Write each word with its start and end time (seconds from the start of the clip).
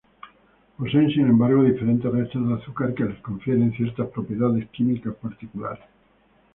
Poseen, 0.79 1.11
sin 1.11 1.27
embargo, 1.27 1.61
diferentes 1.63 2.11
restos 2.11 2.47
de 2.47 2.55
azúcar 2.55 2.95
que 2.95 3.03
les 3.03 3.21
confieren 3.21 3.71
ciertas 3.71 4.07
propiedades 4.07 4.67
químicas 4.71 5.13
particulares. 5.21 5.85